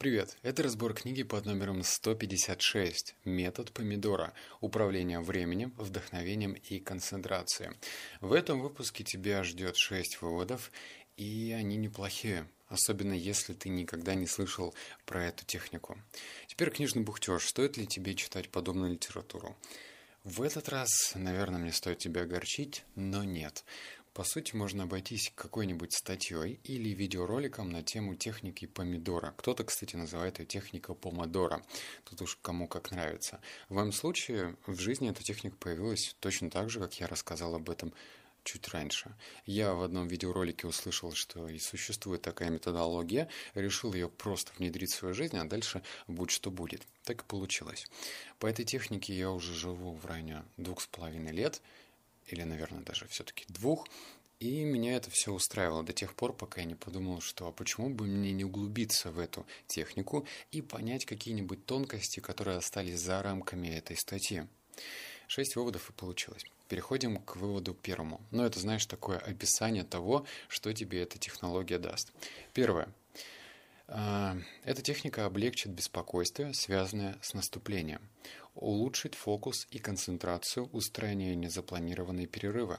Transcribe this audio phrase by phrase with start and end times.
[0.00, 0.38] Привет!
[0.40, 4.32] Это разбор книги под номером 156 «Метод помидора.
[4.62, 7.72] Управление временем, вдохновением и концентрацией».
[8.22, 10.72] В этом выпуске тебя ждет 6 выводов,
[11.18, 14.74] и они неплохие, особенно если ты никогда не слышал
[15.04, 15.98] про эту технику.
[16.46, 17.46] Теперь книжный бухтеж.
[17.46, 19.54] Стоит ли тебе читать подобную литературу?
[20.24, 23.64] В этот раз, наверное, мне стоит тебя огорчить, но нет.
[24.12, 29.34] По сути, можно обойтись какой-нибудь статьей или видеороликом на тему техники помидора.
[29.36, 31.64] Кто-то, кстати, называет ее техника помодора.
[32.04, 33.40] Тут уж кому как нравится.
[33.68, 37.70] В моем случае в жизни эта техника появилась точно так же, как я рассказал об
[37.70, 37.92] этом
[38.42, 39.14] чуть раньше.
[39.46, 44.96] Я в одном видеоролике услышал, что и существует такая методология, решил ее просто внедрить в
[44.96, 46.82] свою жизнь, а дальше будь что будет.
[47.04, 47.86] Так и получилось.
[48.38, 51.60] По этой технике я уже живу в районе двух с половиной лет,
[52.32, 53.86] или, наверное, даже все-таки двух.
[54.40, 57.90] И меня это все устраивало до тех пор, пока я не подумал, что а почему
[57.90, 63.68] бы мне не углубиться в эту технику и понять какие-нибудь тонкости, которые остались за рамками
[63.68, 64.46] этой статьи.
[65.28, 66.42] Шесть выводов и получилось.
[66.68, 68.20] Переходим к выводу первому.
[68.30, 72.10] Но это, знаешь, такое описание того, что тебе эта технология даст.
[72.54, 72.88] Первое.
[73.92, 78.00] А, эта техника облегчит беспокойство, связанное с наступлением,
[78.54, 82.78] улучшит фокус и концентрацию, устранение незапланированные перерывы,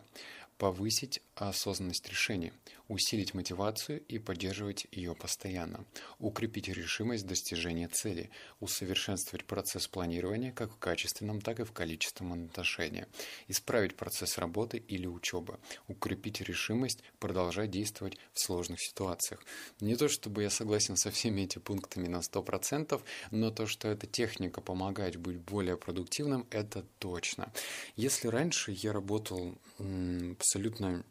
[0.57, 2.53] повысить осознанность решений,
[2.91, 5.85] усилить мотивацию и поддерживать ее постоянно,
[6.19, 13.07] укрепить решимость достижения цели, усовершенствовать процесс планирования как в качественном, так и в количественном отношении,
[13.47, 19.41] исправить процесс работы или учебы, укрепить решимость продолжать действовать в сложных ситуациях.
[19.79, 24.05] Не то чтобы я согласен со всеми этими пунктами на 100%, но то, что эта
[24.05, 27.53] техника помогает быть более продуктивным, это точно.
[27.95, 31.05] Если раньше я работал абсолютно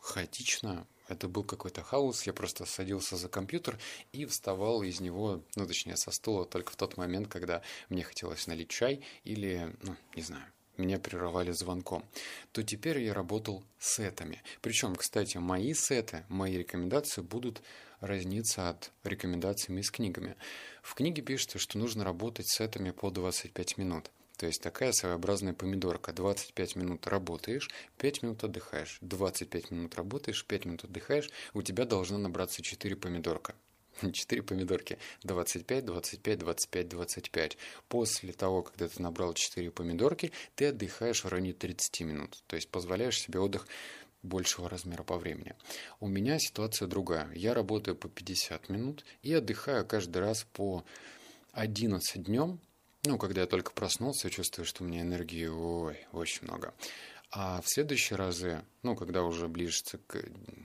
[0.00, 0.86] хаотично.
[1.08, 2.26] Это был какой-то хаос.
[2.26, 3.78] Я просто садился за компьютер
[4.12, 8.46] и вставал из него, ну, точнее, со стула только в тот момент, когда мне хотелось
[8.46, 10.44] налить чай или, ну, не знаю,
[10.76, 12.04] меня прерывали звонком,
[12.52, 14.42] то теперь я работал сетами.
[14.60, 17.62] Причем, кстати, мои сеты, мои рекомендации будут
[18.00, 20.36] разниться от рекомендаций с книгами.
[20.82, 24.10] В книге пишется, что нужно работать сетами по 25 минут.
[24.36, 26.12] То есть такая своеобразная помидорка.
[26.12, 28.98] 25 минут работаешь, 5 минут отдыхаешь.
[29.00, 31.30] 25 минут работаешь, 5 минут отдыхаешь.
[31.52, 33.54] У тебя должно набраться 4 помидорка.
[34.12, 34.98] 4 помидорки.
[35.22, 37.58] 25, 25, 25, 25.
[37.88, 42.42] После того, когда ты набрал 4 помидорки, ты отдыхаешь в районе 30 минут.
[42.46, 43.66] То есть позволяешь себе отдых
[44.22, 45.54] большего размера по времени.
[46.00, 47.30] У меня ситуация другая.
[47.34, 50.84] Я работаю по 50 минут и отдыхаю каждый раз по
[51.52, 52.58] 11 днем
[53.04, 56.74] ну, когда я только проснулся, чувствую, что у меня энергии, ой, очень много.
[57.30, 60.22] А в следующие разы, ну, когда уже ближется к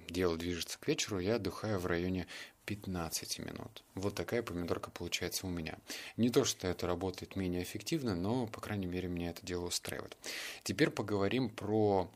[0.07, 2.27] дело движется к вечеру, я отдыхаю в районе
[2.65, 3.83] 15 минут.
[3.95, 5.79] Вот такая помидорка получается у меня.
[6.17, 10.15] Не то, что это работает менее эффективно, но, по крайней мере, меня это дело устраивает.
[10.63, 12.11] Теперь поговорим про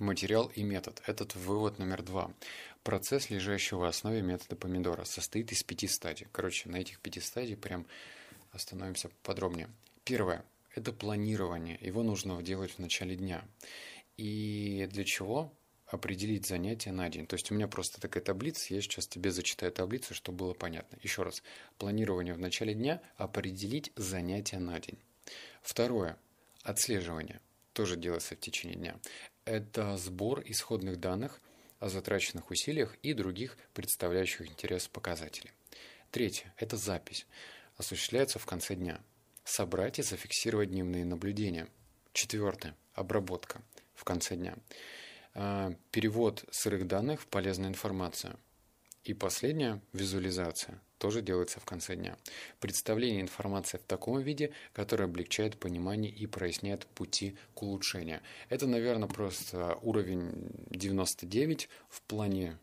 [0.00, 1.00] материал и метод.
[1.06, 2.32] Этот вывод номер два.
[2.82, 6.26] Процесс, лежащий в основе метода помидора, состоит из пяти стадий.
[6.32, 7.86] Короче, на этих пяти стадий прям
[8.52, 9.68] остановимся подробнее.
[10.04, 10.44] Первое–
[10.74, 11.78] это планирование.
[11.80, 13.44] Его нужно делать в начале дня.
[14.16, 15.52] И для чего?
[15.90, 17.26] определить занятия на день.
[17.26, 20.96] То есть у меня просто такая таблица, я сейчас тебе зачитаю таблицу, чтобы было понятно.
[21.02, 21.42] Еще раз,
[21.78, 24.98] планирование в начале дня, определить занятия на день.
[25.62, 26.16] Второе,
[26.62, 27.40] отслеживание,
[27.72, 28.96] тоже делается в течение дня.
[29.44, 31.40] Это сбор исходных данных
[31.80, 35.50] о затраченных усилиях и других представляющих интерес показателей.
[36.10, 37.26] Третье, это запись
[37.80, 39.00] осуществляется в конце дня.
[39.44, 41.66] Собрать и зафиксировать дневные наблюдения.
[42.12, 42.76] Четвертое.
[42.94, 43.62] Обработка
[43.94, 44.56] в конце дня.
[45.34, 48.38] А, перевод сырых данных в полезную информацию.
[49.04, 50.80] И последнее– визуализация.
[50.98, 52.18] Тоже делается в конце дня.
[52.60, 58.20] Представление информации в таком виде, которое облегчает понимание и проясняет пути к улучшению.
[58.50, 62.58] Это, наверное, просто уровень 99 в плане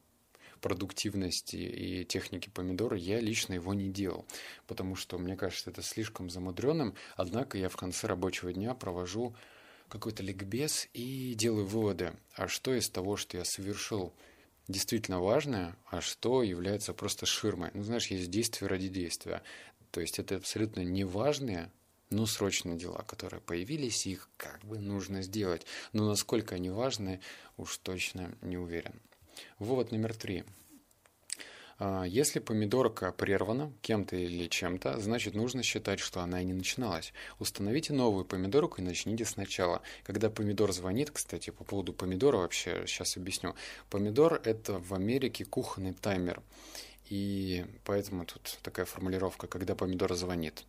[0.62, 4.26] продуктивности и техники помидора, я лично его не делал,
[4.68, 6.96] потому что мне кажется это слишком замудренным.
[7.16, 9.36] Однако я в конце рабочего дня провожу
[9.90, 14.14] какой-то ликбез и делаю выводы, а что из того, что я совершил,
[14.68, 17.72] действительно важное, а что является просто ширмой.
[17.74, 19.42] Ну, знаешь, есть действие ради действия.
[19.92, 21.72] То есть это абсолютно неважные,
[22.10, 25.66] но срочные дела, которые появились, их как бы нужно сделать.
[25.94, 27.22] Но насколько они важны,
[27.58, 29.02] уж точно не уверен.
[29.60, 30.44] Вывод номер три.
[31.80, 37.14] А, если помидорка прервана кем-то или чем-то, значит нужно считать, что она и не начиналась.
[37.40, 39.82] Установите новую помидорку и начните сначала.
[40.04, 43.56] Когда помидор звонит, кстати, по поводу помидора вообще сейчас объясню.
[43.90, 46.42] Помидор это в Америке кухонный таймер.
[47.10, 50.66] И поэтому тут такая формулировка, когда помидор звонит.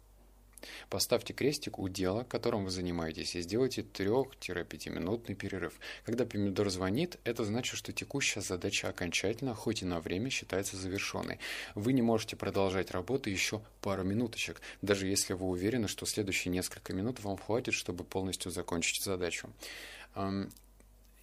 [0.90, 5.78] Поставьте крестик у дела, которым вы занимаетесь, и сделайте 3-5-минутный перерыв.
[6.05, 11.38] Когда помидор звонит, это значит, что текущая задача окончательно, хоть и на время, считается завершенной.
[11.75, 16.93] Вы не можете продолжать работу еще пару минуточек, даже если вы уверены, что следующие несколько
[16.93, 19.50] минут вам хватит, чтобы полностью закончить задачу.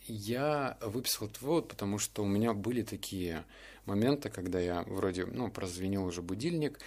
[0.07, 3.43] Я выписал этот вывод, потому что у меня были такие
[3.85, 6.79] моменты, когда я вроде, ну, прозвенел уже будильник,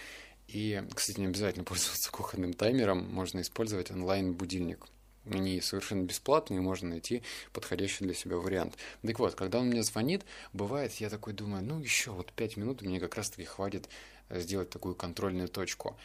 [0.51, 4.85] и, кстати, не обязательно пользоваться кухонным таймером, можно использовать онлайн-будильник.
[5.25, 7.21] Они совершенно бесплатные, можно найти
[7.53, 8.77] подходящий для себя вариант.
[9.03, 12.81] Так вот, когда он мне звонит, бывает, я такой думаю, ну еще вот пять минут,
[12.81, 13.89] мне как раз-таки хватит
[14.29, 15.97] э, сделать такую контрольную точку.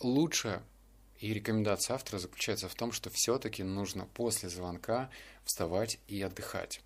[0.00, 0.62] Лучше
[1.18, 5.10] и рекомендация автора заключается в том, что все-таки нужно после звонка
[5.44, 6.80] вставать и отдыхать.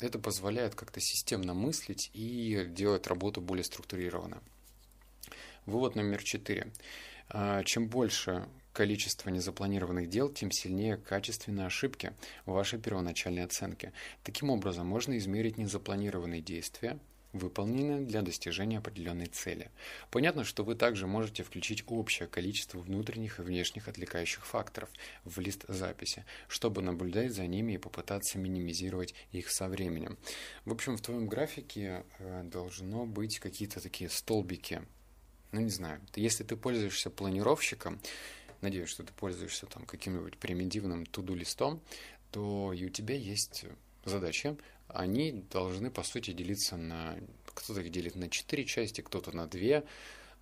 [0.00, 4.42] Это позволяет как-то системно мыслить и делать работу более структурированно.
[5.66, 6.70] Вывод номер четыре.
[7.30, 12.12] А, чем больше количество незапланированных дел, тем сильнее качественные ошибки
[12.44, 13.94] в вашей первоначальной оценке.
[14.24, 16.98] Таким образом, можно измерить незапланированные действия,
[17.32, 19.70] выполненные для достижения определенной цели.
[20.10, 24.90] Понятно, что вы также можете включить общее количество внутренних и внешних отвлекающих факторов
[25.24, 30.18] в лист записи, чтобы наблюдать за ними и попытаться минимизировать их со временем.
[30.66, 34.82] В общем, в твоем графике э, должно быть какие-то такие столбики
[35.54, 38.00] ну не знаю, если ты пользуешься планировщиком,
[38.60, 41.80] надеюсь, что ты пользуешься там каким-нибудь примитивным туду листом,
[42.32, 43.64] то и у тебя есть
[44.04, 44.56] задачи,
[44.88, 47.16] они должны по сути делиться на
[47.54, 49.84] кто-то их делит на четыре части, кто-то на две,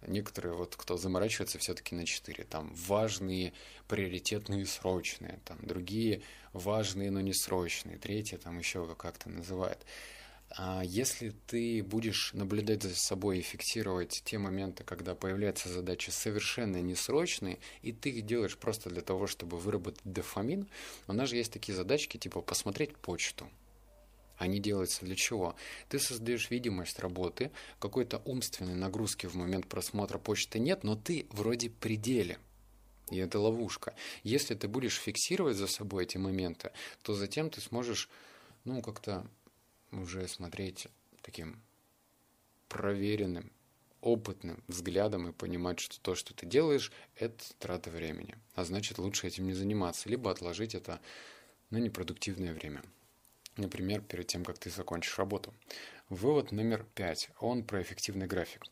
[0.06, 3.52] некоторые вот кто заморачивается все-таки на четыре, там важные,
[3.88, 6.22] приоритетные, срочные, там другие
[6.54, 9.84] важные, но не срочные, третьи там еще как-то называют.
[10.54, 16.82] А если ты будешь наблюдать за собой и фиксировать те моменты, когда появляются задачи совершенно
[16.82, 20.68] несрочные, и ты их делаешь просто для того, чтобы выработать дофамин,
[21.06, 23.48] у нас же есть такие задачки, типа посмотреть почту.
[24.36, 25.56] Они делаются для чего?
[25.88, 31.70] Ты создаешь видимость работы, какой-то умственной нагрузки в момент просмотра почты нет, но ты вроде
[31.70, 32.38] пределе.
[33.10, 33.94] И это ловушка.
[34.22, 36.72] Если ты будешь фиксировать за собой эти моменты,
[37.02, 38.10] то затем ты сможешь,
[38.64, 39.26] ну, как-то
[39.92, 40.88] уже смотреть
[41.22, 41.60] таким
[42.68, 43.52] проверенным,
[44.00, 48.34] опытным взглядом и понимать, что то, что ты делаешь, это трата времени.
[48.54, 51.00] А значит, лучше этим не заниматься, либо отложить это
[51.70, 52.82] на непродуктивное время.
[53.56, 55.54] Например, перед тем, как ты закончишь работу.
[56.12, 57.30] Вывод номер пять.
[57.40, 58.64] Он про эффективный график.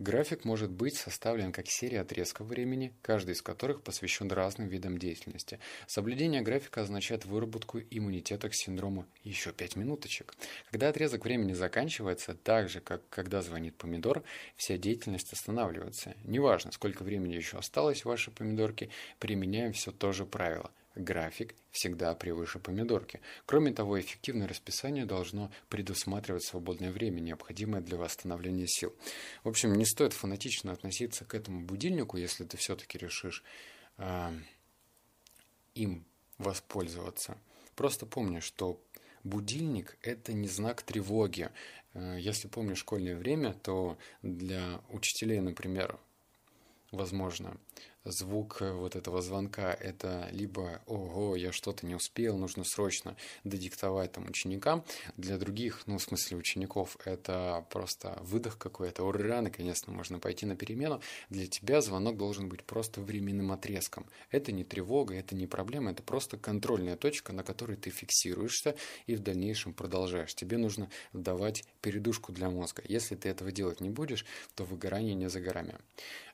[0.00, 5.60] График может быть составлен как серия отрезков времени, каждый из которых посвящен разным видам деятельности.
[5.86, 10.34] Соблюдение графика означает выработку иммунитета к синдрому «еще пять минуточек».
[10.72, 14.24] Когда отрезок времени заканчивается, так же, как когда звонит помидор,
[14.56, 16.16] вся деятельность останавливается.
[16.24, 18.90] Неважно, сколько времени еще осталось в вашей помидорке,
[19.20, 23.20] применяем все то же правило– График всегда превыше помидорки.
[23.46, 28.92] Кроме того, эффективное расписание должно предусматривать свободное время, необходимое для восстановления сил.
[29.44, 33.44] В общем, не стоит фанатично относиться к этому будильнику, если ты все-таки решишь
[33.98, 34.32] э,
[35.76, 36.04] им
[36.38, 37.38] воспользоваться.
[37.76, 38.82] Просто помни, что
[39.22, 41.50] будильник– это не знак тревоги.
[41.94, 45.96] Э, если помнишь школьное время, то для учителей, например,
[46.90, 47.56] возможно,
[48.04, 54.12] звук э, вот этого звонка– это либо «Ого, я что-то не успел, нужно срочно додиктовать
[54.12, 54.84] там ученикам».
[55.16, 59.04] Для других, ну, в смысле учеников, это просто выдох какой-то.
[59.04, 61.00] Ура, наконец-то можно пойти на перемену.
[61.30, 64.06] Для тебя звонок должен быть просто временным отрезком.
[64.30, 69.14] Это не тревога, это не проблема, это просто контрольная точка, на которой ты фиксируешься и
[69.14, 70.34] в дальнейшем продолжаешь.
[70.34, 72.82] Тебе нужно давать передушку для мозга.
[72.86, 75.76] Если ты этого делать не будешь, то выгорание не за горами.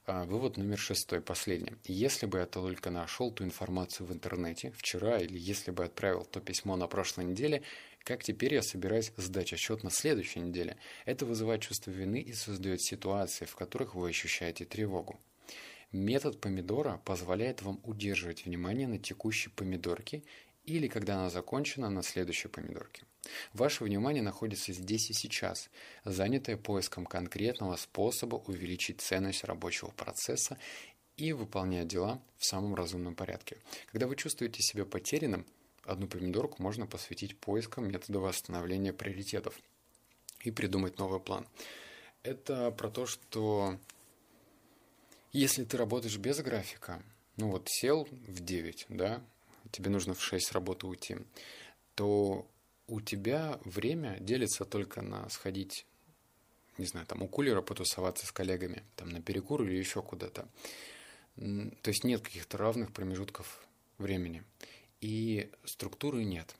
[0.07, 1.73] А, вывод номер шестой, последний.
[1.87, 6.41] Если бы я только нашел ту информацию в интернете вчера, или если бы отправил то
[6.41, 7.63] письмо на прошлой неделе,
[8.05, 10.77] как теперь я собираюсь сдать отчет на следующей неделе?
[11.07, 15.19] Это вызывает чувство вины и создает ситуации, в которых вы ощущаете тревогу.
[15.91, 20.23] Метод помидора позволяет вам удерживать внимание на текущей помидорке
[20.67, 23.03] или, когда она закончена, на следующей помидорке.
[23.53, 25.71] Ваше внимание находится здесь и сейчас,
[26.05, 30.59] занятое поиском конкретного способа увеличить ценность рабочего процесса
[31.17, 33.59] и выполнять дела в самом разумном порядке.
[33.91, 35.47] Когда вы чувствуете себя потерянным,
[35.85, 39.59] одну помидорку можно посвятить поискам метода восстановления приоритетов
[40.41, 41.47] и придумать новый план.
[42.23, 43.79] Это про то, что
[45.33, 47.03] если ты работаешь без графика,
[47.37, 49.23] ну вот сел в 9, да,
[49.71, 51.19] тебе нужно в 6 с работы уйти,
[51.95, 52.47] то
[52.87, 55.87] у тебя время делится только на сходить
[56.79, 60.49] не знаю, там у кулера потусоваться с коллегами, там на перекур или еще куда-то.
[61.37, 63.67] То есть нет каких-то равных промежутков
[63.99, 64.45] времени.
[65.01, 66.55] И структуры нет.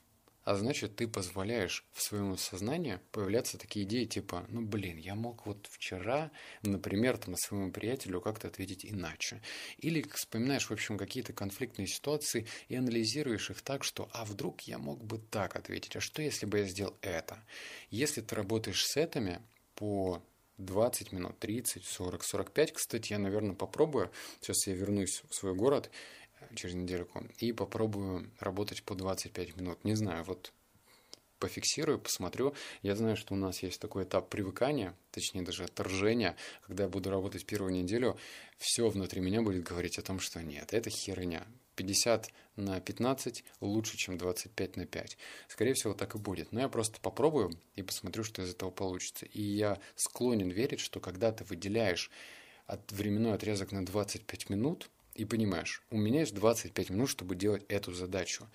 [0.45, 5.47] А значит, ты позволяешь в своем сознании появляться такие идеи типа, ну блин, я мог
[5.47, 9.41] вот вчера, например, там своему приятелю как-то ответить иначе.
[9.79, 14.77] Или вспоминаешь, в общем, какие-то конфликтные ситуации и анализируешь их так, что, а вдруг я
[14.77, 17.43] мог бы так ответить, а что если бы я сделал это?
[17.89, 19.41] Если ты работаешь с этими
[19.75, 20.23] по
[20.59, 22.73] 20 минут, 30, 40, 45.
[22.73, 24.11] Кстати, я, наверное, попробую.
[24.41, 25.91] Сейчас я вернусь в свой город
[26.55, 29.85] через недельку и попробую работать по 25 минут.
[29.85, 30.53] Не знаю, вот
[31.39, 32.55] пофиксирую, посмотрю.
[32.83, 37.11] Я знаю, что у нас есть такой этап привыкания, точнее даже отторжения, когда я буду
[37.11, 38.17] работать первую неделю,
[38.59, 41.47] все внутри меня будет говорить о том, что нет, это херня.
[41.75, 45.19] 50 на 15 лучше, чем 25 на 5.
[45.49, 46.53] Скорее всего, так и будет.
[46.53, 49.27] Но я просто попробую и посмотрю, что из этого получится.
[49.27, 52.11] И я склонен верить, что когда ты выделяешь
[52.67, 57.65] от временной отрезок на 25 минут, и понимаешь, у меня есть 25 минут, чтобы делать
[57.69, 58.49] эту задачу,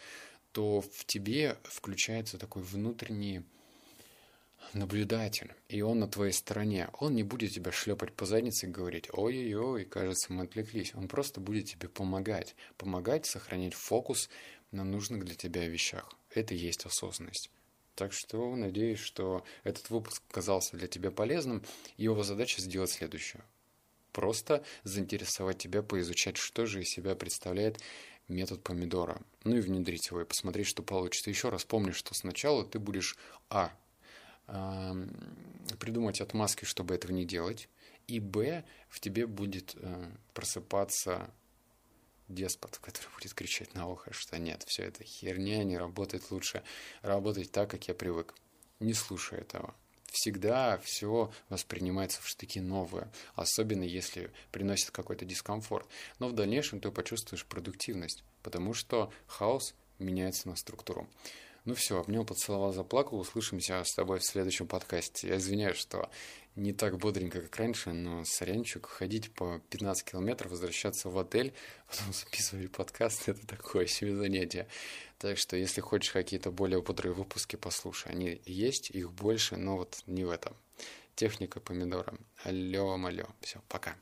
[0.51, 3.43] то в тебе включается такой внутренний
[4.73, 6.89] наблюдатель, и он на твоей стороне.
[6.99, 10.93] Он не будет тебя шлепать по заднице и говорить, ой-ой-ой, кажется, мы отвлеклись.
[10.95, 12.55] Он просто будет тебе помогать.
[12.77, 14.29] Помогать сохранять фокус
[14.71, 16.09] на нужных для тебя вещах.
[16.33, 17.49] Это и есть осознанность.
[17.95, 21.63] Так что надеюсь, что этот выпуск оказался для тебя полезным.
[21.97, 23.43] Его задача сделать следующее
[24.11, 27.79] просто заинтересовать тебя, поизучать, что же из себя представляет
[28.27, 29.21] метод помидора.
[29.43, 31.29] Ну и внедрить его и посмотреть, что получится.
[31.29, 33.17] Еще раз помни, что сначала ты будешь
[33.49, 33.71] А.
[35.79, 37.69] Придумать отмазки, чтобы этого не делать.
[38.07, 38.63] И Б.
[38.89, 41.29] В тебе будет э, просыпаться
[42.27, 46.63] деспот, который будет кричать на ухо, что нет, все это херня, не работает лучше
[47.01, 48.33] работать так, как я привык.
[48.79, 49.75] Не слушай этого
[50.11, 55.87] всегда все воспринимается в штыки новое, особенно если приносит какой-то дискомфорт.
[56.19, 61.07] Но в дальнейшем ты почувствуешь продуктивность, потому что хаос меняется на структуру.
[61.65, 63.19] Ну все, обнял, поцеловал, заплакал.
[63.19, 65.27] Услышимся с тобой в следующем подкасте.
[65.27, 66.09] Я извиняюсь, что
[66.55, 71.53] не так бодренько, как раньше, но сорянчик, ходить по 15 километров, возвращаться в отель,
[71.87, 74.67] потом записывать подкаст, это такое себе занятие.
[75.17, 78.11] Так что, если хочешь какие-то более бодрые выпуски, послушай.
[78.11, 80.55] Они есть, их больше, но вот не в этом.
[81.15, 82.13] Техника помидора.
[82.43, 83.25] Алло, алло.
[83.41, 83.95] Все, пока.